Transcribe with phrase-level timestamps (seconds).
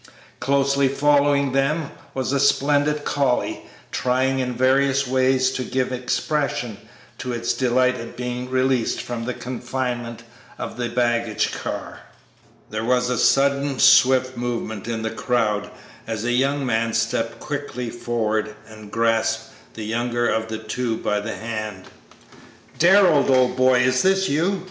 [0.39, 3.61] Closely following them was a splendid collie,
[3.91, 6.79] trying in various ways to give expression
[7.19, 10.23] to his delight at being released from the confinement
[10.57, 11.99] of the baggage car.
[12.71, 15.69] There was a sudden, swift movement in the crowd
[16.07, 21.19] as a young man stepped quickly forward and grasped the younger of the two by
[21.19, 21.85] the hand.
[22.79, 23.81] "Darrell, old boy!
[23.81, 24.59] is this you?"